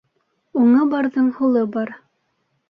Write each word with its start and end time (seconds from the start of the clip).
Уңы 0.61 0.85
барҙың 0.93 1.27
һулы 1.37 1.63
бар. 1.77 1.93